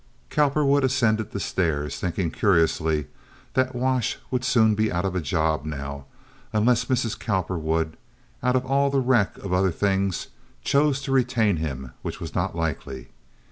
[0.31, 3.05] Cowperwood ascended the stairs, thinking curiously
[3.53, 6.05] that Wash would soon be out of a job now,
[6.51, 7.15] unless Mrs.
[7.19, 7.97] Cowperwood,
[8.41, 10.29] out of all the wreck of other things,
[10.63, 13.09] chose to retain him, which was not likely.